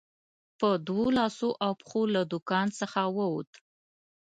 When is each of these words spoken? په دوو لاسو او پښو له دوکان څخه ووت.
په 0.59 0.69
دوو 0.87 1.05
لاسو 1.17 1.49
او 1.65 1.71
پښو 1.79 2.01
له 2.15 2.21
دوکان 2.31 2.67
څخه 2.79 3.01
ووت. 3.17 3.51